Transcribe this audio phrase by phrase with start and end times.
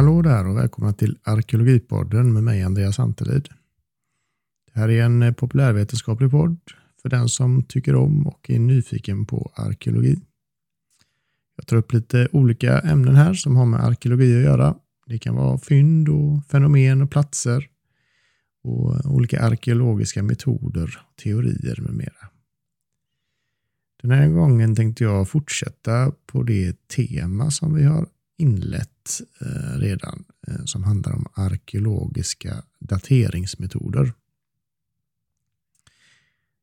[0.00, 3.48] Hallå där och välkomna till Arkeologipodden med mig Andreas Antelid.
[4.72, 6.58] Det här är en eh, populärvetenskaplig podd
[7.02, 10.20] för den som tycker om och är nyfiken på arkeologi.
[11.56, 14.74] Jag tar upp lite olika ämnen här som har med arkeologi att göra.
[15.06, 17.68] Det kan vara fynd och fenomen och platser
[18.62, 22.28] och olika arkeologiska metoder, teorier med mera.
[24.02, 28.06] Den här gången tänkte jag fortsätta på det tema som vi har
[28.40, 34.12] inlett eh, redan, eh, som handlar om arkeologiska dateringsmetoder.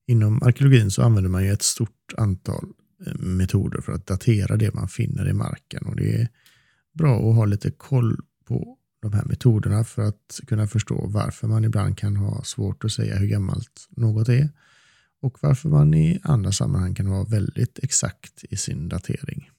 [0.08, 2.66] Inom arkeologin så använder man ju ett stort antal
[3.06, 6.30] eh, metoder för att datera det man finner i marken och det är
[6.94, 11.64] bra att ha lite koll på de här metoderna för att kunna förstå varför man
[11.64, 14.50] ibland kan ha svårt att säga hur gammalt något är
[15.22, 19.50] och varför man i andra sammanhang kan vara väldigt exakt i sin datering.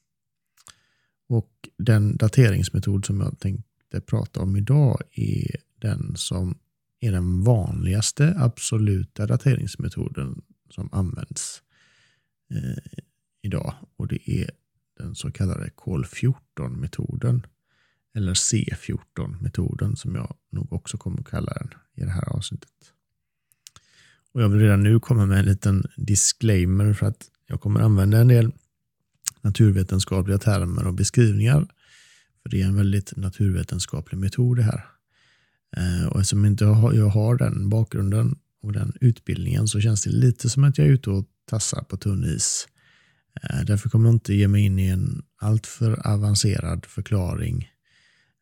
[1.29, 6.57] Och den dateringsmetod som jag tänkte prata om idag är den som
[6.99, 11.61] är den vanligaste absoluta dateringsmetoden som används
[12.51, 13.01] eh,
[13.41, 14.51] idag och det är
[14.97, 17.45] den så kallade kol-14-metoden
[18.13, 22.93] eller C14-metoden som jag nog också kommer kalla den i det här avsnittet.
[24.31, 28.17] Och jag vill redan nu komma med en liten disclaimer för att jag kommer använda
[28.17, 28.51] en del
[29.41, 31.67] naturvetenskapliga termer och beskrivningar.
[32.43, 34.85] För det är en väldigt naturvetenskaplig metod det här.
[35.77, 40.49] Eh, och eftersom inte jag har den bakgrunden och den utbildningen så känns det lite
[40.49, 42.67] som att jag är ute och tassar på tunn is.
[43.43, 47.69] Eh, därför kommer jag inte ge mig in i en alltför avancerad förklaring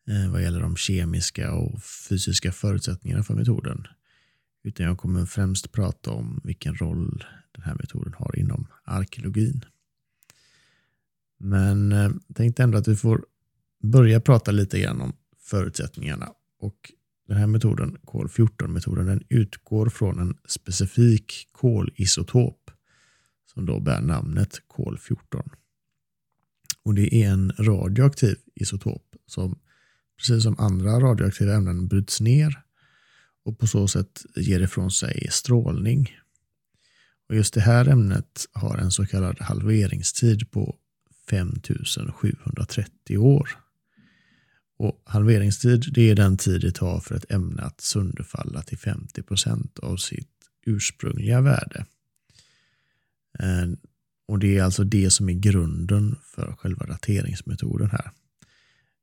[0.08, 3.86] eh, vad gäller de kemiska och fysiska förutsättningarna för metoden.
[4.64, 9.64] Utan jag kommer främst prata om vilken roll den här metoden har inom arkeologin.
[11.38, 13.24] Men eh, tänkte ändå att vi får
[13.82, 16.32] börja prata lite grann om förutsättningarna.
[16.58, 16.92] Och
[17.28, 22.70] den här metoden, kol-14-metoden, den utgår från en specifik kolisotop
[23.46, 25.50] som då bär namnet kol-14.
[26.82, 29.58] Och det är en radioaktiv isotop som
[30.16, 32.62] precis som andra radioaktiva ämnen bryts ner
[33.44, 36.10] och på så sätt ger ifrån sig strålning.
[37.28, 40.76] Och just det här ämnet har en så kallad halveringstid på
[41.30, 43.50] 5730 år.
[44.78, 49.80] Och halveringstid det är den tid det tar för ett ämne att sönderfalla till 50%
[49.80, 50.30] av sitt
[50.66, 51.86] ursprungliga värde.
[53.38, 53.68] Eh,
[54.28, 58.10] och Det är alltså det som är grunden för själva dateringsmetoden här.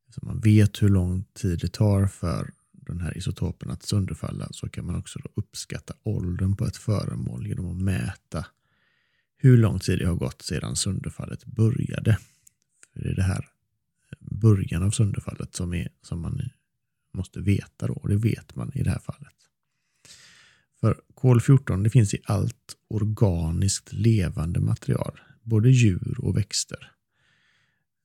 [0.09, 4.69] Så man vet hur lång tid det tar för den här isotopen att sönderfalla så
[4.69, 8.46] kan man också uppskatta åldern på ett föremål genom att mäta
[9.38, 12.18] hur lång tid det har gått sedan sönderfallet började.
[12.94, 13.50] För Det är det här
[14.12, 16.41] eh, början av sönderfallet som, är, som man
[17.13, 19.34] måste veta då, och det vet man i det här fallet.
[20.79, 26.91] För kol-14 det finns i allt organiskt levande material, både djur och växter.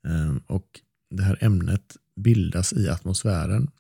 [0.07, 0.81] Ehm, och
[1.11, 3.71] Det här ämnet bildas i atmosfären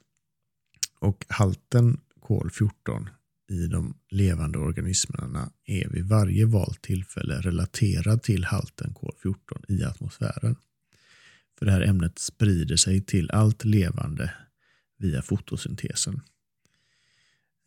[0.98, 3.08] och halten kol-14
[3.50, 10.56] i de levande organismerna är vid varje valt tillfälle relaterad till halten kol-14 i atmosfären.
[11.58, 14.34] För det här ämnet sprider sig till allt levande
[14.98, 16.20] via fotosyntesen.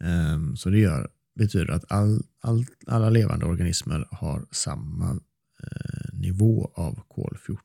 [0.03, 5.19] Ehm, så det gör, betyder att all, all, alla levande organismer har samma
[5.63, 7.57] eh, nivå av kol-14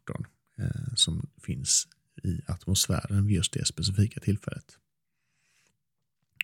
[0.58, 1.88] eh, som finns
[2.22, 4.78] i atmosfären vid just det specifika tillfället.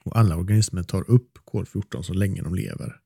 [0.05, 3.01] Och alla organismer tar upp kol-14 så länge de lever.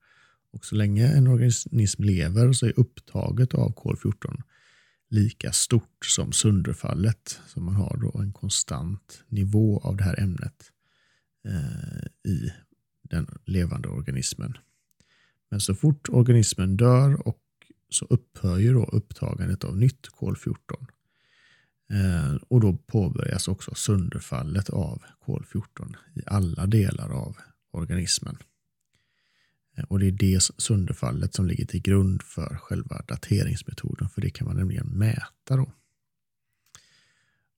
[0.52, 4.43] Och så länge en organism lever så är upptaget av kol-14
[5.11, 7.40] lika stort som sönderfallet.
[7.46, 10.72] Så man har då en konstant nivå av det här ämnet
[11.49, 12.52] eh, i
[13.02, 14.56] den levande organismen.
[15.50, 17.43] Men så fort organismen dör och
[17.90, 20.87] så upphör ju då upptagandet av nytt kol-14.
[21.93, 27.37] Eh, och då påbörjas också sönderfallet av kol-14 i alla delar av
[27.70, 28.38] organismen.
[29.76, 34.31] Eh, och det är det sönderfallet som ligger till grund för själva dateringsmetoden, för det
[34.31, 35.56] kan man nämligen mäta.
[35.56, 35.73] Då.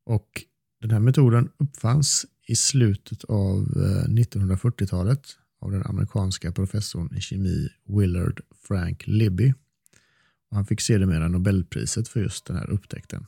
[0.05, 0.45] Och
[0.81, 7.69] den här metoden uppfanns i slutet av eh, 1940-talet av den amerikanska professorn i kemi
[7.85, 9.55] Willard Frank Libby.
[10.51, 13.27] Och han fick sedermera Nobelpriset för just den här upptäckten.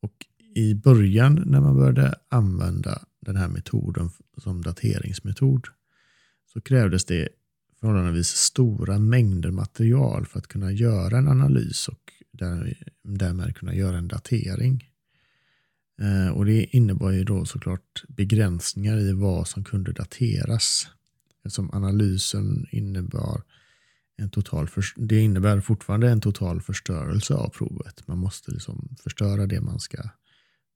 [0.00, 5.66] Och I början när man började använda den här metoden som dateringsmetod
[6.46, 7.28] så krävdes det
[7.80, 12.12] förhållandevis stora mängder material för att kunna göra en analys och
[13.02, 14.90] därmed kunna göra en datering.
[16.00, 20.88] Eh, och det innebar ju då såklart begränsningar i vad som kunde dateras.
[21.44, 23.42] Eftersom analysen innebar
[24.18, 28.08] en total det innebär fortfarande en total förstörelse av provet.
[28.08, 29.98] Man måste liksom förstöra det man ska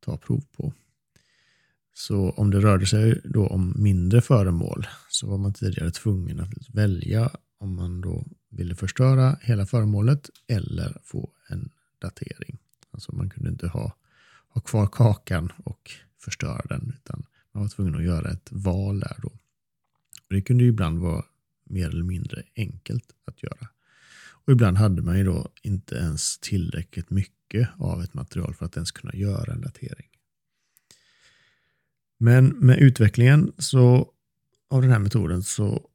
[0.00, 0.72] ta prov på.
[1.94, 6.70] Så om det rörde sig då om mindre föremål så var man tidigare tvungen att
[6.72, 12.58] välja om man då ville förstöra hela föremålet eller få en datering.
[12.90, 13.96] Alltså man kunde inte ha,
[14.48, 19.16] ha kvar kakan och förstöra den utan man var tvungen att göra ett val där
[19.22, 19.28] då.
[20.28, 21.24] Och det kunde ju ibland vara
[21.72, 23.68] mer eller mindre enkelt att göra.
[24.44, 28.76] Och ibland hade man ju då inte ens tillräckligt mycket av ett material för att
[28.76, 30.08] ens kunna göra en datering.
[32.18, 34.12] Men med utvecklingen så,
[34.70, 35.88] av den här metoden så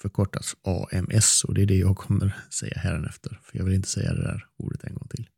[0.00, 3.40] Förkortas AMS och det är det jag kommer säga härnäfter.
[3.42, 5.28] För jag vill inte säga det där ordet en gång till.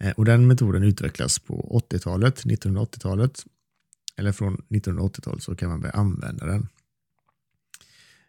[0.00, 3.44] Eh, och den metoden utvecklas på 80-talet, 1980-talet
[4.16, 6.68] eller från 1980-talet så kan man börja använda den.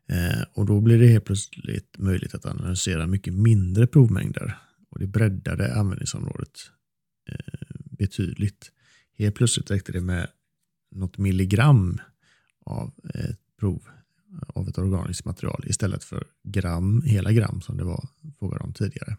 [0.08, 4.58] Eh, och då blir det helt plötsligt möjligt att analysera mycket mindre provmängder
[4.90, 6.72] och det breddade användningsområdet
[7.30, 8.72] eh, betydligt.
[9.18, 10.28] Helt plötsligt räckte det med
[10.92, 12.02] något milligram
[12.66, 13.84] av ett prov
[14.32, 18.08] Eh, av ett organiskt material istället för gram, hela gram som det var
[18.40, 19.18] frågan om tidigare.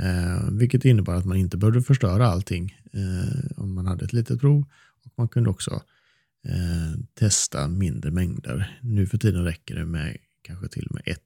[0.00, 4.40] Eh, vilket innebar att man inte behövde förstöra allting eh, om man hade ett litet
[4.40, 4.64] prov
[5.04, 5.82] och man kunde också
[6.44, 8.78] eh, testa mindre mängder.
[8.82, 11.20] Nu för tiden räcker det med kanske till och med ett,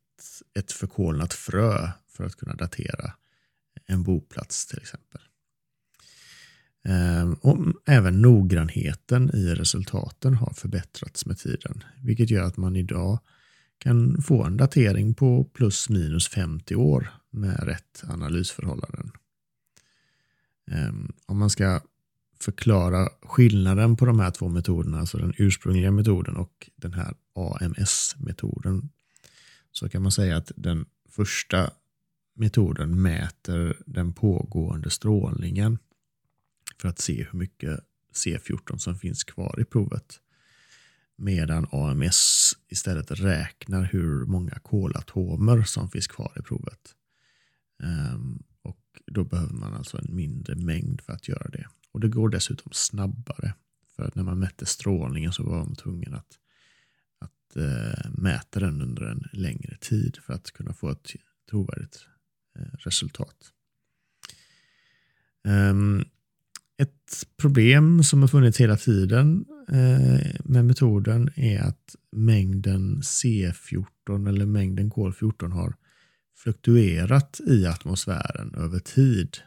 [0.59, 3.13] ett förkolnat frö för att kunna datera
[3.87, 5.21] en boplats till exempel.
[6.85, 13.19] Ehm, och även noggrannheten i resultaten har förbättrats med tiden, vilket gör att man idag
[13.79, 19.11] kan få en datering på plus minus 50 år med rätt analysförhållanden.
[20.71, 21.81] Ehm, om man ska
[22.41, 28.89] förklara skillnaden på de här två metoderna, alltså den ursprungliga metoden och den här AMS-metoden,
[29.73, 31.71] så kan man säga att den första
[32.35, 35.79] metoden mäter den pågående strålningen
[36.81, 37.81] för att se hur mycket
[38.15, 40.21] C14 som finns kvar i provet.
[41.17, 46.95] Medan AMS istället räknar hur många kolatomer som finns kvar i provet.
[47.83, 51.67] Ehm, och Då behöver man alltså en mindre mängd för att göra det.
[51.93, 53.55] Och det går dessutom snabbare.
[53.97, 56.39] För att när man mätte strålningen så var man tvungen att,
[57.19, 61.13] att äh, mäta den under en längre tid för att kunna få ett
[61.51, 62.07] trovärdigt
[62.59, 63.53] äh, resultat.
[65.45, 66.05] Um,
[66.79, 74.47] ett problem som har funnits hela tiden eh, med metoden är att mängden C14 eller
[74.47, 75.75] mängden kol-14 har
[76.37, 79.39] fluktuerat i atmosfären över tid.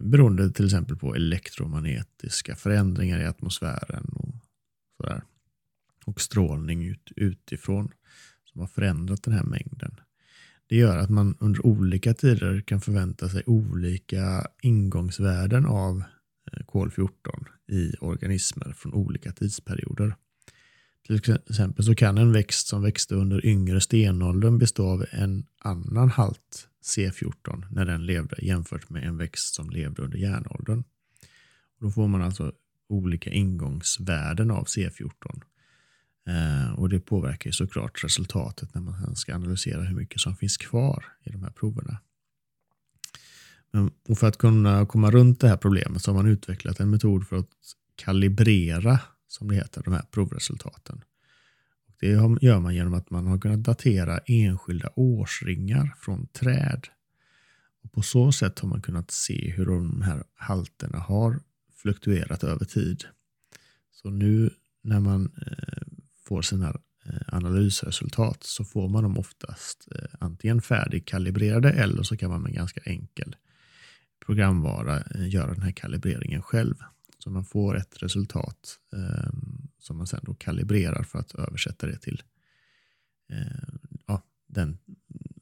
[0.00, 4.34] Beroende till exempel på elektromagnetiska förändringar i atmosfären och,
[4.96, 5.22] sådär.
[6.04, 7.92] och strålning ut, utifrån
[8.44, 10.00] som har förändrat den här mängden.
[10.72, 16.02] Det gör att man under olika tider kan förvänta sig olika ingångsvärden av
[16.52, 17.10] eh, kol-14
[17.68, 20.14] i organismer från olika tidsperioder.
[21.06, 26.10] Till exempel så kan en växt som växte under yngre stenåldern bestå av en annan
[26.10, 30.84] halt C14 när den levde jämfört med en växt som levde under järnåldern.
[31.80, 32.52] Då får man alltså
[32.88, 35.42] olika ingångsvärden av C14.
[36.26, 40.56] Eh, och det påverkar ju såklart resultatet när man ska analysera hur mycket som finns
[40.56, 42.00] kvar i de här proverna.
[44.08, 47.26] Och för att kunna komma runt det här problemet så har man utvecklat en metod
[47.28, 47.48] för att
[47.96, 51.04] kalibrera, som det heter, de här provresultaten.
[52.00, 52.08] Det
[52.40, 56.86] gör man genom att man har kunnat datera enskilda årsringar från träd.
[57.82, 61.40] Och på så sätt har man kunnat se hur de här halterna har
[61.76, 63.04] fluktuerat över tid.
[63.92, 64.50] Så nu
[64.82, 65.82] när man eh,
[66.32, 66.68] får sina
[67.04, 72.54] eh, analysresultat så får man dem oftast eh, antingen färdigkalibrerade eller så kan man med
[72.54, 73.36] ganska enkel
[74.26, 76.74] programvara eh, göra den här kalibreringen själv.
[77.18, 81.98] Så man får ett resultat ehm, som man sedan då kalibrerar för att översätta det
[81.98, 82.22] till
[83.32, 83.68] eh,
[84.06, 84.78] ja, den,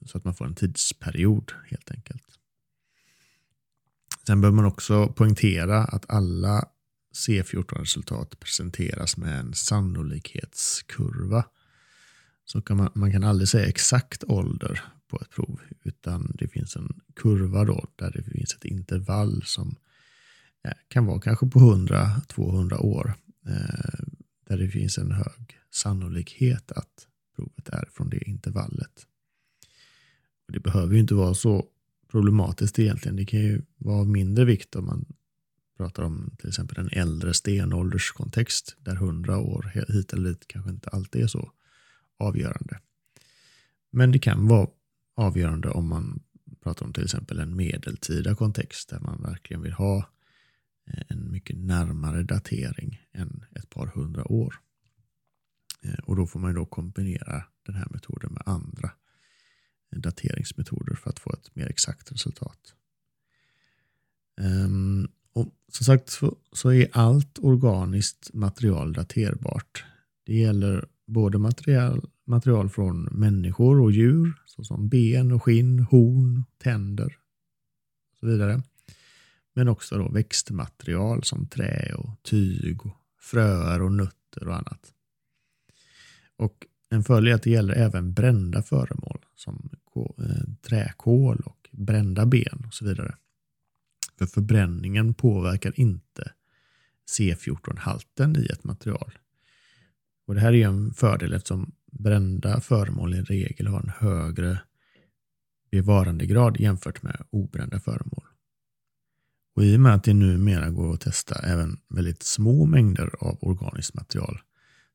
[0.06, 2.26] så att man får en tidsperiod helt enkelt.
[4.26, 6.68] Sen bör man också poängtera att alla
[7.14, 11.44] C14-resultat presenteras med en sannolikhetskurva.
[12.44, 16.76] Så kan man, man kan aldrig säga exakt ålder på ett prov, utan det finns
[16.76, 19.76] en kurva då där det finns ett intervall som
[20.88, 23.14] kan vara kanske på 100-200 år
[23.46, 24.04] eh,
[24.48, 29.06] där det finns en hög sannolikhet att provet är från det intervallet.
[30.52, 31.66] Det behöver ju inte vara så
[32.10, 33.16] problematiskt egentligen.
[33.16, 35.06] Det kan ju vara av mindre vikt om man
[35.80, 40.90] pratar om till exempel en äldre stenålderskontext där hundra år hit eller dit kanske inte
[40.90, 41.52] alltid är så
[42.18, 42.80] avgörande.
[43.90, 44.68] Men det kan vara
[45.16, 46.22] avgörande om man
[46.62, 49.98] pratar om till exempel en medeltida kontext där man verkligen vill ha
[50.86, 54.54] eh, en mycket närmare datering än ett par hundra år.
[55.82, 58.90] Eh, och då får man då kombinera den här metoden med andra
[59.92, 62.74] eh, dateringsmetoder för att få ett mer exakt resultat.
[64.40, 65.08] Um,
[65.40, 69.84] och som sagt så, så, är allt organiskt material daterbart.
[70.26, 77.16] Det gäller både material, material från människor och djur, såsom ben och skinn, horn, tänder
[78.12, 78.62] och så vidare.
[79.54, 84.92] Men också då växtmaterial som trä och tyg, och fröer och nötter och annat.
[86.36, 92.26] Och en följd är att det gäller även brända föremål som eh, träkol och brända
[92.26, 93.14] ben och så vidare.
[94.20, 96.32] För förbränningen påverkar inte
[97.18, 99.12] C14-halten i ett material.
[100.26, 104.60] Och Det här är en fördel eftersom brända föremål i regel har en högre
[105.70, 108.24] bevarandegrad jämfört med obrända föremål.
[109.54, 113.38] Och I och med att det numera går att testa även väldigt små mängder av
[113.40, 114.40] organiskt material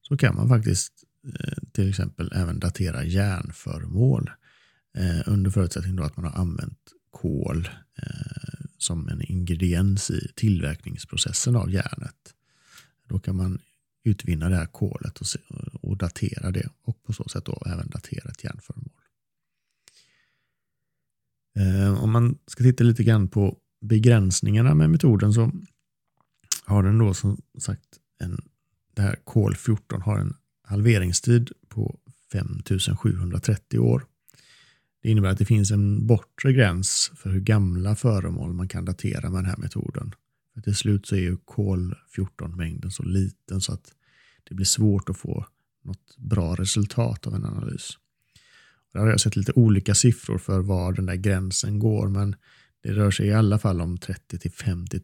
[0.02, 0.94] så kan man faktiskt
[1.40, 4.32] eh, till exempel även datera järnföremål
[4.98, 6.80] eh, under förutsättning att man har använt
[7.12, 12.34] kol Eh, som en ingrediens i tillverkningsprocessen av järnet.
[13.08, 13.62] Då kan man
[14.04, 15.40] utvinna det här kolet och, se,
[15.82, 18.90] och datera det och på så sätt då även datera ett järnföremål.
[21.56, 25.52] Eh, om man ska titta lite grann på begränsningarna med metoden så
[26.66, 28.42] har den då som sagt en,
[28.94, 32.00] det här kol 14 har en halveringstid på
[32.32, 34.06] 5730 år.
[35.06, 39.30] Det innebär att det finns en bortre gräns för hur gamla föremål man kan datera
[39.30, 40.14] med den här metoden.
[40.54, 43.94] För till slut så är ju kol-14-mängden så liten så att
[44.44, 45.48] det blir svårt att få
[45.84, 47.90] något bra resultat av en analys.
[48.94, 52.36] Där har jag sett lite olika siffror för var den där gränsen går men
[52.84, 55.02] det rör sig i alla fall om 30 till 50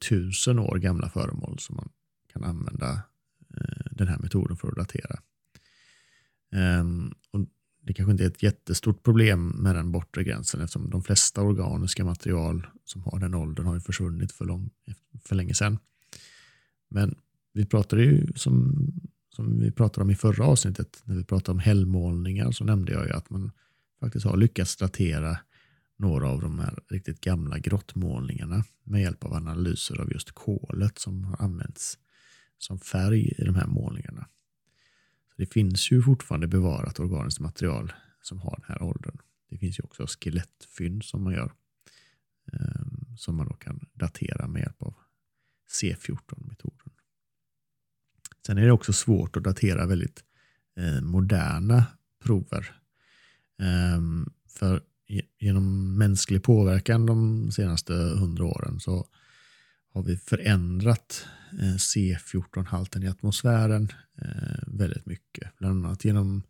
[0.48, 1.90] 000 år gamla föremål som man
[2.34, 2.92] kan använda
[3.58, 5.20] eh, den här metoden för att datera.
[6.54, 7.14] Ehm,
[7.82, 12.06] det kanske inte är ett jättestort problem med den bortre gränsen eftersom de flesta organiska
[12.06, 14.70] material som har den åldern har ju försvunnit för, lång,
[15.26, 15.78] för länge sedan.
[16.90, 17.16] Men
[17.54, 18.76] vi pratade ju som,
[19.36, 23.06] som vi pratade om i förra avsnittet när vi pratade om hällmålningar så nämnde jag
[23.06, 23.52] ju att man
[24.00, 25.38] faktiskt har lyckats datera
[25.98, 31.24] några av de här riktigt gamla grottmålningarna med hjälp av analyser av just kolet som
[31.24, 31.98] har använts
[32.58, 34.28] som färg i de här målningarna.
[35.42, 39.18] Det finns ju fortfarande bevarat organiskt material som har den här åldern.
[39.50, 41.52] Det finns ju också skelettfynd som man gör.
[42.54, 44.94] Ehm, som man då kan datera med hjälp av
[45.82, 46.90] C14-metoden.
[48.46, 50.24] Sen är det också svårt att datera väldigt
[50.78, 51.86] eh, moderna
[52.24, 52.76] prover.
[53.62, 54.82] Ehm, för
[55.40, 59.08] genom mänsklig påverkan de senaste hundra åren så
[59.94, 61.26] har vi förändrat
[61.60, 65.58] eh, C14-halten i atmosfären eh, väldigt mycket.
[65.58, 66.44] Bland annat genom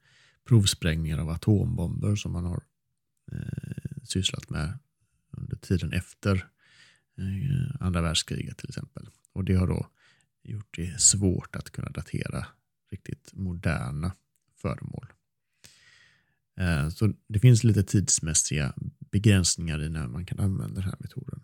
[0.48, 2.63] provsprängningar av atombomber som man har
[3.31, 4.79] eh, sysslat med
[5.38, 6.48] under tiden efter
[7.79, 9.10] andra världskriget till exempel.
[9.33, 9.88] Och det har då
[10.43, 12.45] gjort det svårt att kunna datera
[12.91, 14.12] riktigt moderna
[14.55, 15.07] föremål.
[16.93, 18.74] Så det finns lite tidsmässiga
[19.12, 21.43] begränsningar i när man kan använda den här metoden.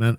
[0.00, 0.16] Men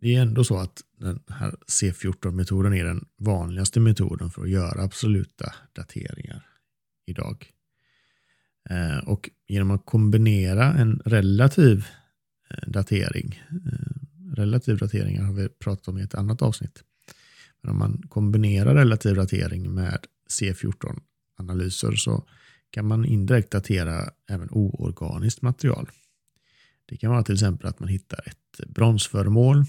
[0.00, 4.82] det är ändå så att den här C14-metoden är den vanligaste metoden för att göra
[4.82, 6.46] absoluta dateringar
[7.06, 7.52] idag.
[8.70, 11.86] Eh, och genom att kombinera en relativ
[12.50, 16.82] eh, datering, eh, relativ dateringar har vi pratat om i ett annat avsnitt.
[17.62, 20.06] Men om man kombinerar relativ datering med
[20.40, 22.28] C14-analyser så
[22.70, 25.90] kan man indirekt datera även oorganiskt material.
[26.86, 29.64] Det kan vara till exempel att man hittar ett bronsföremål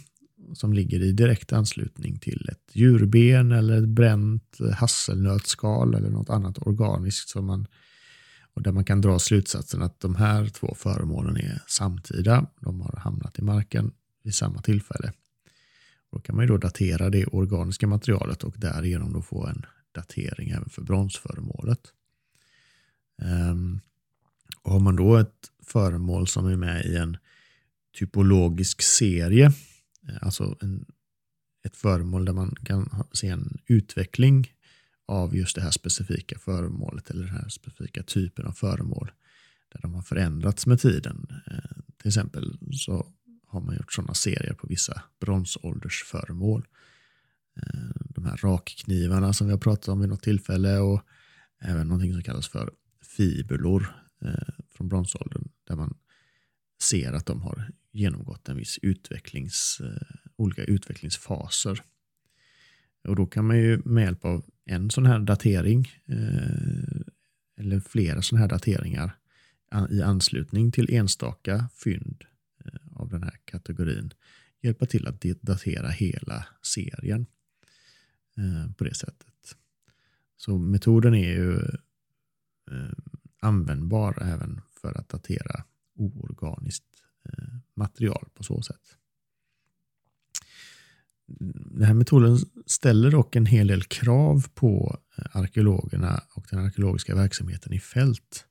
[0.54, 6.68] som ligger i direkt anslutning till ett djurben eller ett bränt hasselnötskal eller något annat
[6.68, 7.68] organiskt som man
[8.54, 12.48] och där man kan dra slutsatsen att de här två föremålen är samtida.
[12.60, 13.92] De har hamnat i marken
[14.24, 15.14] vid samma tillfälle.
[16.12, 20.50] Då kan man ju då datera det organiska materialet och därigenom då få en datering
[20.50, 21.80] även för bronsföremålet.
[23.22, 23.80] Um, ehm,
[24.62, 27.18] och har man då ett föremål som är med i en
[28.00, 29.46] typologisk serie,
[30.10, 30.86] eh, alltså en,
[31.66, 34.52] ett föremål där man kan se en utveckling
[35.06, 39.12] av just det här specifika föremålet eller den här specifika typen av föremål
[39.72, 41.28] där de har förändrats med tiden.
[41.48, 43.08] Eh, till exempel så
[43.48, 46.68] har man gjort sådana serier på vissa bronsåldersföremål.
[47.58, 51.02] Eh, de här rakknivarna som vi har pratat om vid något tillfälle och
[51.62, 52.72] även någonting som kallas för
[53.18, 55.98] fibulor Eh, från bronsåldern där man
[56.82, 61.82] ser att de har genomgått en viss utvecklings, eh, olika utvecklingsfaser.
[63.04, 67.02] Och då kan man ju med hjälp av en sån här datering eh,
[67.58, 69.18] eller flera sådana här dateringar
[69.90, 72.24] i anslutning till enstaka fynd
[72.92, 74.14] av den här kategorin
[74.62, 77.26] hjälpa till att datera hela serien
[78.78, 79.58] på det sättet.
[80.38, 81.60] Så metoden är ju
[83.44, 85.64] användbar även för att datera
[85.96, 86.86] oorganiskt
[87.26, 88.98] eh, material på så sätt.
[91.28, 97.16] Den här metoden ställer dock en hel del krav på eh, arkeologerna och den arkeologiska
[97.16, 98.46] verksamheten i fält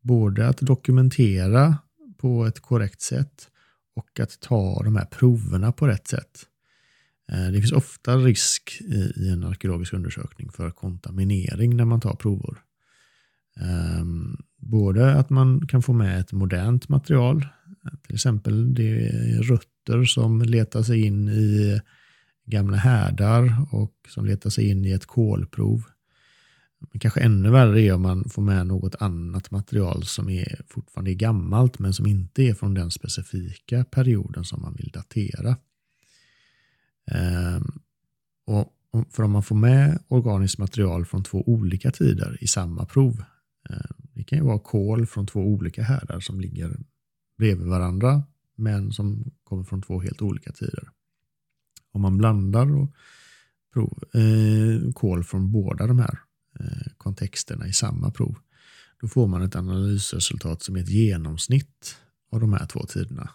[0.00, 1.78] både att dokumentera
[2.16, 3.50] på ett korrekt sätt
[3.94, 6.46] och att ta de här proverna på rätt sätt.
[7.32, 8.80] Eh, det finns ofta risk
[9.16, 12.58] i en arkeologisk undersökning för kontaminering när man tar prover.
[13.60, 17.46] Ehm, både att man kan få med ett modernt material,
[18.06, 21.80] till exempel det är rötter som letar sig in i
[22.46, 25.82] gamla härdar och som letar sig in i ett kolprov.
[26.92, 31.10] Men kanske ännu värre är om man får med något annat material som är fortfarande
[31.10, 35.56] är gammalt men som inte är från den specifika perioden som man vill datera.
[37.10, 37.80] Ehm,
[38.46, 38.74] och
[39.10, 43.22] för om man får med organiskt material från två olika tider i samma prov.
[43.70, 46.76] Eh, det kan ju vara kol från två olika härdar som ligger
[47.38, 48.22] bredvid varandra
[48.54, 50.88] men som kommer från två helt olika tider.
[51.92, 52.92] Om man blandar och
[53.72, 56.18] prov, eh, kol från båda de här
[56.60, 58.38] Eh, kontexterna i samma prov.
[59.00, 61.96] Då får man ett analysresultat som är ett genomsnitt
[62.30, 63.30] av de här två tiderna.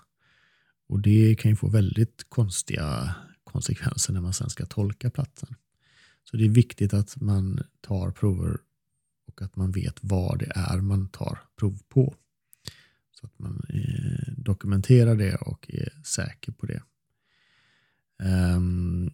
[0.88, 5.56] Och det kan ju få väldigt konstiga konsekvenser när man sen ska tolka platsen.
[6.24, 8.58] Så det är viktigt att man tar prover
[9.36, 12.16] och att man vet vad det är man tar prov på.
[13.12, 16.82] Så att man eh, dokumenterar det och är säker på det.
[18.24, 19.12] Um,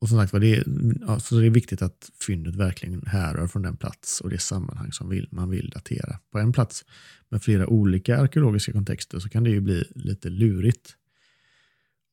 [0.00, 0.64] och som sagt det, är,
[1.06, 5.08] alltså det är viktigt att fyndet verkligen härrör från den plats och det sammanhang som
[5.08, 6.18] vill, man vill datera.
[6.30, 6.84] På en plats
[7.28, 10.96] med flera olika arkeologiska kontexter så kan det ju bli lite lurigt.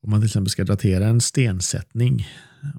[0.02, 2.26] Om man till exempel ska datera en stensättning.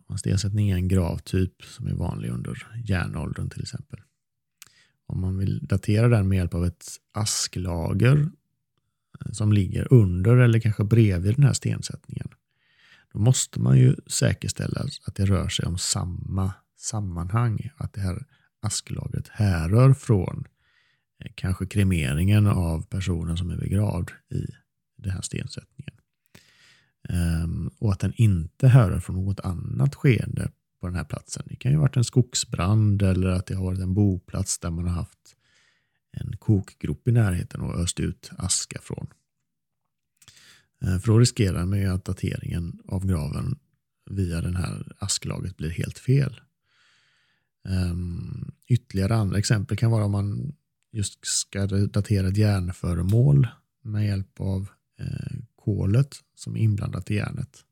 [0.10, 4.00] En stensättning är en gravtyp som är vanlig under järnåldern till exempel.
[5.08, 8.30] Om man vill datera den med hjälp av ett asklager
[9.20, 12.28] eh, som ligger under eller kanske bredvid den här stensättningen
[13.14, 17.70] då måste man ju säkerställa att det rör sig om samma sammanhang.
[17.78, 18.26] Att det här
[18.60, 20.44] asklagret härrör från
[21.24, 24.46] eh, kanske kremeringen av personen som är begravd i
[24.98, 25.94] den här stensättningen.
[27.10, 31.44] Um, och att den inte härrör från något annat skeende på den här platsen.
[31.46, 34.70] Det kan ju ha varit en skogsbrand eller att det har varit en boplats där
[34.70, 35.36] man har haft
[36.12, 39.08] en kokgrop i närheten och öst ut aska från.
[40.82, 43.60] Eh, för då riskerar man ju att dateringen av graven
[44.10, 46.42] via det här asklaget blir helt fel.
[47.64, 50.56] Um, ytterligare andra exempel kan vara om man
[50.92, 53.48] just ska datera ett järnföremål
[53.82, 57.66] med hjälp av eh, kolet som är inblandat i järnet.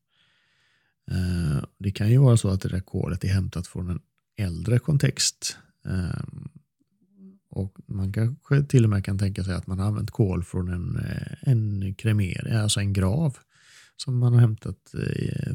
[1.10, 4.00] Eh, det kan ju vara så att det där kolet är hämtat från en
[4.36, 5.56] äldre kontext.
[5.86, 6.24] Eh,
[7.50, 10.68] och man kanske till och med kan tänka sig att man har använt kol från
[10.68, 13.38] en, eh, en kremering, eh, alltså en grav
[13.96, 15.54] som man har hämtat i, eh,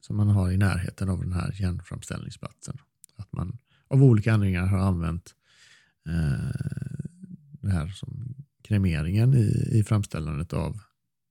[0.00, 2.78] som man har i närheten av den här järnframställningsplatsen.
[3.16, 5.34] Att man av olika anledningar har använt
[6.08, 6.50] eh,
[7.60, 10.80] det här som kremeringen i, i framställandet av,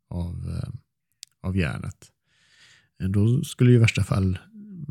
[0.09, 0.61] av,
[1.41, 2.11] av järnet.
[2.99, 4.39] Eh, då skulle i värsta fall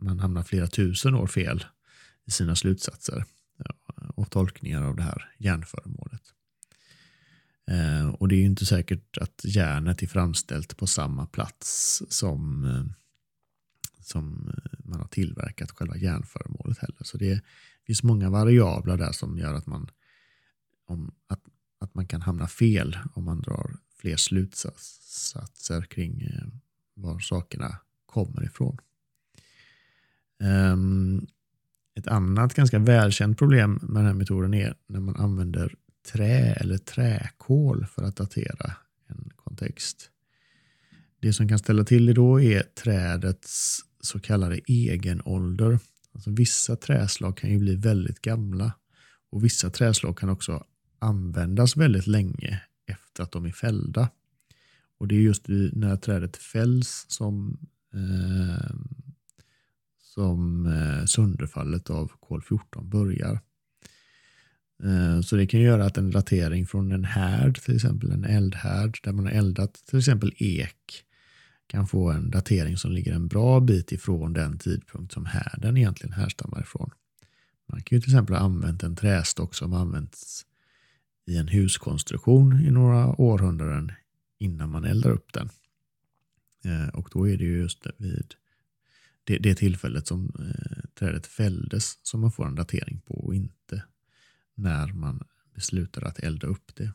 [0.02, 1.64] man hamna flera tusen år fel
[2.24, 3.24] i sina slutsatser
[4.14, 6.22] och tolkningar av det här järnföremålet.
[7.70, 12.64] Eh, och det är ju inte säkert att järnet är framställt på samma plats som,
[12.64, 12.84] eh,
[14.00, 17.04] som man har tillverkat själva järnföremålet heller.
[17.04, 17.40] Så det
[17.86, 19.90] finns många variabler där som gör att man,
[20.86, 21.42] om, att,
[21.78, 26.28] att man kan hamna fel om man drar fler slutsatser kring
[26.94, 28.76] var sakerna kommer ifrån.
[30.42, 31.26] Ehm,
[31.98, 35.74] ett annat ganska välkänt problem med den här metoden är när man använder
[36.12, 38.72] trä eller träkol för att datera
[39.08, 40.10] en kontext.
[41.20, 45.78] det som kan ställa till det då är trädets så kallade egenålder.
[46.12, 48.72] Alltså vissa träslag kan ju bli väldigt gamla
[49.30, 50.64] och vissa träslag kan också
[50.98, 54.08] användas väldigt länge efter att de är fällda.
[54.98, 57.58] Och det är just när trädet fälls som,
[57.96, 58.70] Ehm, eh,
[59.98, 60.68] som
[61.06, 63.40] sönderfallet av kol 14 börjar.
[64.84, 68.98] Ehm, så det kan göra att en datering från en härd, till exempel en eldhärd,
[69.02, 71.04] där man har eldat till exempel ek,
[71.66, 76.12] kan få en datering som ligger en bra bit ifrån den tidpunkt som härden egentligen
[76.12, 76.90] härstammar ifrån.
[77.72, 80.46] Man kan ju till exempel ha använt en trästock som använts
[81.26, 83.92] i en huskonstruktion i några århundraden
[84.38, 85.48] innan man eldar upp den.
[86.66, 88.34] Eh, och då är det just vid
[89.24, 93.82] det, det tillfället som eh, trädet fälldes som man får en datering på och inte
[94.54, 95.24] när man
[95.54, 96.92] beslutar att elda upp det.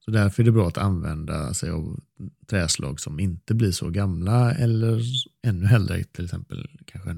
[0.00, 2.00] Så därför är det bra att använda sig av
[2.46, 5.02] träslag som inte blir så gamla eller
[5.42, 7.14] ännu hellre till exempel kanske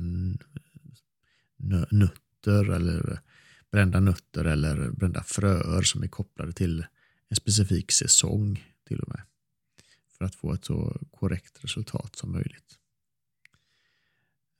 [1.90, 3.20] nötter eller
[3.70, 6.86] brända nötter eller brända fröer som är kopplade till
[7.28, 9.20] en specifik säsong till och med.
[10.18, 12.78] För att få ett så korrekt resultat som möjligt.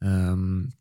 [0.04, 0.72] Ehm,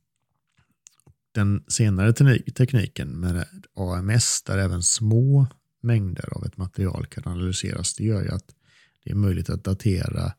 [1.31, 5.47] den senare tekniken med AMS där även små
[5.81, 8.55] mängder av ett material kan analyseras det gör ju att
[9.03, 10.33] det är möjligt att datera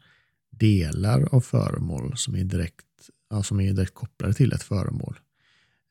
[0.51, 5.19] delar av föremål som är direkt, ja, som är direkt kopplade till ett föremål.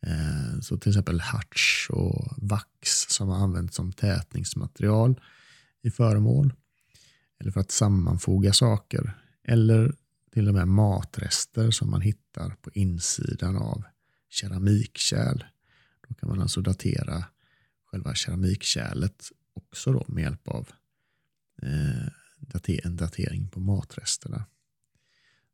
[0.05, 5.21] Ehm, så till exempel harts och vax som har använts som tätningsmaterial
[5.81, 6.53] i föremål.
[7.39, 9.13] Eller för att sammanfoga saker.
[9.43, 9.95] Eller
[10.33, 13.83] till och med matrester som man hittar på insidan av
[14.29, 15.43] keramikkärl.
[16.07, 17.25] Då kan man alltså datera
[17.85, 20.69] själva keramikkärlet också då med hjälp av
[21.61, 22.07] eh,
[22.83, 24.45] en datering på matresterna.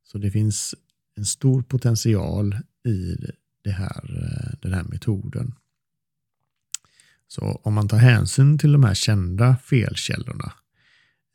[0.03, 0.75] Så det finns
[1.15, 3.15] en stor potential i
[3.61, 5.55] det här, eh, den här metoden.
[7.27, 10.53] Så om man tar hänsyn till de här kända felkällorna,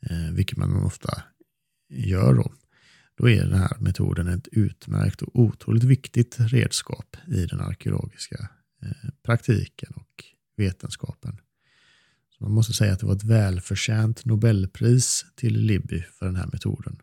[0.09, 1.23] eh, vilket man ofta
[1.89, 2.53] gör då,
[3.17, 8.49] då är den här metoden ett utmärkt och otroligt viktigt redskap i den arkeologiska
[8.83, 10.23] eh, praktiken och
[10.57, 11.37] vetenskapen.
[12.29, 16.49] Så man måste säga att det var ett välförtjänt Nobelpris till Libby för den här
[16.51, 16.97] metoden.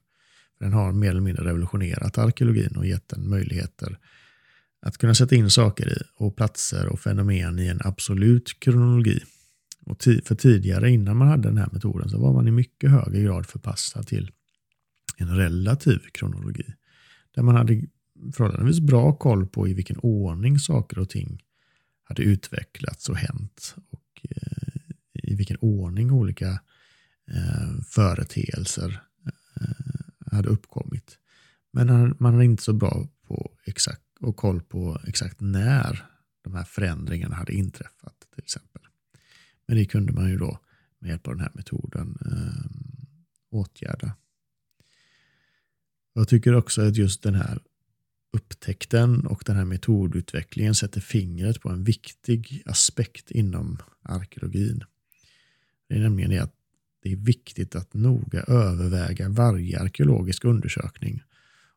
[0.60, 3.98] den har mer eller mindre revolutionerat arkeologin och gett den möjligheter
[4.82, 9.20] att kunna sätta in saker i och platser och fenomen i en absolut kronologi.
[9.86, 13.22] Och för tidigare, innan man hade den här metoden, så var man i mycket högre
[13.22, 14.30] grad förpassad till
[15.16, 16.74] en relativ kronologi.
[17.34, 17.82] Där man hade
[18.32, 21.42] förhållandevis bra koll på i vilken ordning saker och ting
[22.04, 23.74] hade utvecklats och hänt.
[23.90, 26.60] Och eh, i vilken ordning olika
[27.30, 31.18] eh, företeelser eh, hade uppkommit.
[31.72, 36.06] Men man hade inte så bra på exakt och koll på exakt när
[36.44, 38.73] de här förändringarna hade inträffat till exempel.
[39.66, 40.58] Men det kunde man ju då
[40.98, 42.70] med hjälp av den här metoden eh,
[43.50, 44.16] åtgärda.
[46.12, 47.58] Jag tycker också att just den här
[48.32, 54.84] upptäckten och den här metodutvecklingen sätter fingret på en viktig aspekt inom arkeologin.
[55.88, 56.54] Det är nämligen det att
[57.02, 61.22] det är viktigt att noga överväga varje arkeologisk undersökning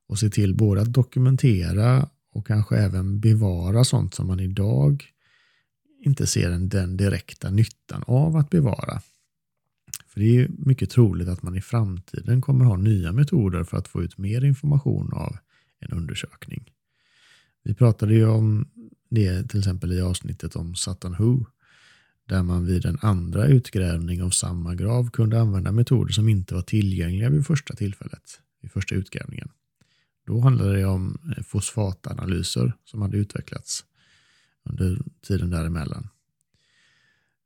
[0.08, 5.06] och se till både att dokumentera och kanske även bevara sånt som man idag
[6.00, 9.02] inte ser den direkta nyttan av att bevara.
[10.08, 13.88] För det är mycket troligt att man i framtiden kommer ha nya metoder för att
[13.88, 15.38] få ut mer information av
[15.80, 16.72] en undersökning.
[17.64, 18.68] Vi pratade ju om
[19.10, 21.46] det till exempel i avsnittet om Sutton Who
[22.26, 26.62] där man vid en andra utgrävning av samma grav kunde använda metoder som inte var
[26.62, 29.50] tillgängliga vid första tillfället, vid första utgrävningen.
[30.26, 33.86] Då handlade det om fosfatanalyser som hade utvecklats
[34.70, 36.10] under tiden däremellan.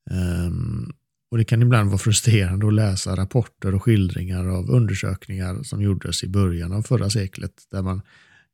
[0.10, 0.94] Um,
[1.32, 6.24] och Det kan ibland vara frustrerande att läsa rapporter och skildringar av undersökningar som gjordes
[6.24, 8.02] i början av förra seklet där man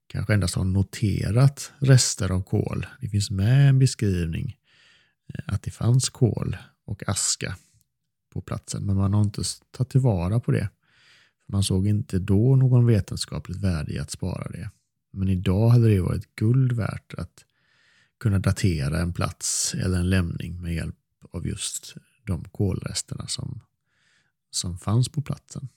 [0.08, 2.86] kanske endast har noterat rester av kol.
[3.02, 4.58] Det finns med en beskrivning
[5.34, 7.56] eh, att det fanns kol och aska
[8.34, 10.70] på platsen men man har inte tagit tillvara på det.
[11.48, 14.70] Man såg inte då någon vetenskapligt värde i att spara det.
[15.12, 17.46] Men idag hade det varit guld värt att
[18.20, 20.96] kunna datera en plats eller en lämning med hjälp
[21.32, 23.62] av just de kolresterna som,
[24.50, 25.68] som fanns på platsen.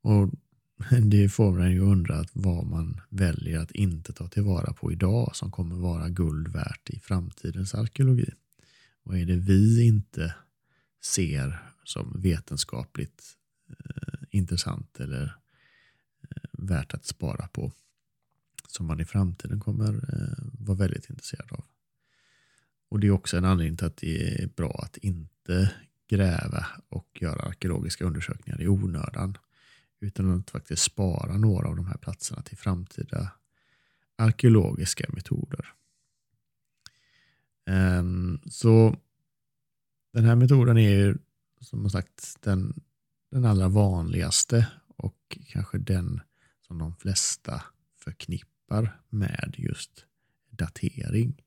[0.00, 0.30] Och
[1.02, 5.36] Det får en ju undra att vad man väljer att inte ta tillvara på idag
[5.36, 8.30] som kommer vara guld värt i framtidens arkeologi.
[9.02, 10.34] Vad är det vi inte
[11.02, 13.22] ser som vetenskapligt
[13.68, 15.36] eh, intressant eller
[16.22, 17.72] eh, värt att spara på.
[18.68, 21.64] Som man i framtiden kommer eh, vara väldigt intresserad av.
[22.88, 25.72] Och det är också en anledning till att det är bra att inte
[26.08, 29.38] gräva och göra arkeologiska undersökningar i onödan.
[30.00, 33.30] Utan att faktiskt spara några av de här platserna till framtida
[34.16, 35.66] arkeologiska metoder.
[37.66, 38.96] Ehm, så
[40.12, 41.18] den här metoden är ju
[41.60, 42.82] som sagt den,
[43.30, 46.20] den allra vanligaste och kanske den
[46.60, 47.62] som de flesta
[47.96, 48.53] förknippar
[49.10, 50.06] med just
[50.50, 51.42] datering.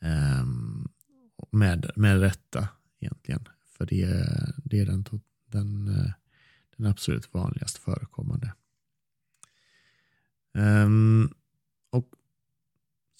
[0.00, 0.88] Um,
[1.50, 2.68] med, med rätta
[3.00, 3.48] egentligen.
[3.76, 4.06] För det,
[4.64, 5.04] det är den,
[5.46, 6.12] den, eh,
[6.76, 8.52] den absolut vanligast förekommande.
[10.54, 11.34] Um,
[11.90, 12.10] och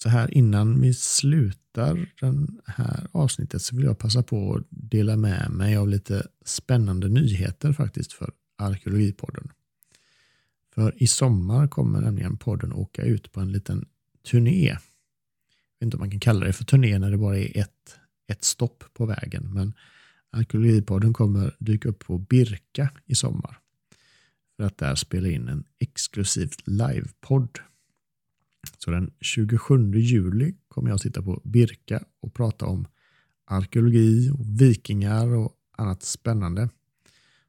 [0.03, 5.15] så här innan vi slutar den här avsnittet så vill jag passa på att dela
[5.15, 9.51] med mig av lite spännande nyheter faktiskt för Arkeologipodden.
[10.77, 13.85] För i sommar kommer nämligen podden åka ut på en liten
[14.31, 14.67] turné.
[14.67, 17.95] Jag vet inte om man kan kalla det för turné när det bara är ett,
[18.27, 19.53] ett stopp på vägen.
[19.53, 19.73] Men
[20.29, 23.59] Arkeologipodden kommer dyka upp på Birka i sommar.
[24.57, 27.59] För att där spela in en exklusiv livepodd.
[28.77, 32.87] Så den 27 juli kommer jag sitta på Birka och prata om
[33.45, 36.69] arkeologi, och vikingar och annat spännande.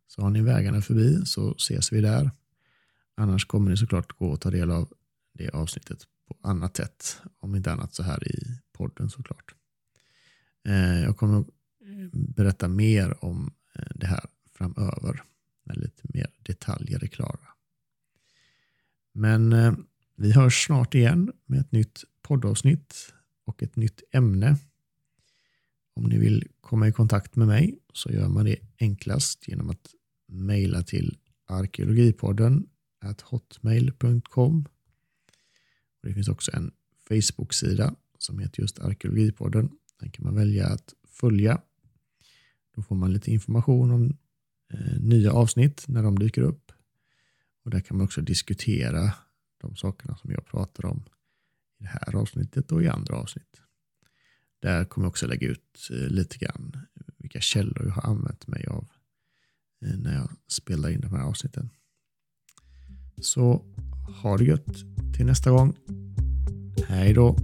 [0.07, 2.31] Så har ni vägarna förbi så ses vi där.
[3.19, 4.93] Annars kommer ni såklart gå och ta del av
[5.35, 7.21] det avsnittet på annat sätt.
[7.39, 9.55] Om inte annat så här i podden såklart.
[10.69, 11.45] Eh, jag kommer
[12.13, 15.23] berätta mer om eh, det här framöver
[15.65, 17.49] när lite mer detaljer är klara.
[19.13, 19.73] Men eh,
[20.17, 24.57] vi hörs snart igen med ett nytt poddavsnitt och ett nytt ämne.
[25.95, 29.95] Om ni vill komma i kontakt med mig så gör man det enklast genom att
[30.27, 32.67] mejla till arkeologipodden
[33.23, 34.69] hotmail.com.
[36.03, 36.73] Det finns också en
[37.09, 39.71] Facebook-sida som heter just Arkeologipodden.
[40.01, 41.63] Den kan man välja att följa.
[42.75, 44.17] Då får man lite information om
[44.73, 46.73] eh, nya avsnitt när de dyker upp.
[47.65, 49.15] Och Där kan man också diskutera
[49.61, 51.05] de sakerna som jag pratar om
[51.81, 53.61] i det här avsnittet och i andra avsnitt.
[54.61, 56.79] Där kommer jag också lägga ut eh, lite grann
[57.19, 58.89] vilka källor jag har använt mig av
[59.85, 61.71] eh, när jag spelar in de här avsnitten.
[63.21, 63.63] Så
[64.23, 64.77] ha det gött
[65.17, 65.75] till nästa gång.
[66.89, 67.37] Hej då!